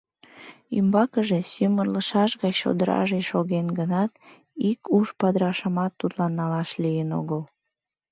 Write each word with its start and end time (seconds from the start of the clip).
Ӱмбакыже 0.77 1.39
сӱмырлышаш 1.51 2.31
гай 2.41 2.53
чодыраже 2.59 3.19
шоген 3.29 3.67
гынат, 3.79 4.11
ик 4.69 4.79
укш 4.95 5.09
падырашымат 5.19 5.91
тудлан 5.99 6.31
налаш 6.39 6.69
лийын 6.83 7.09
огыл. 7.19 7.41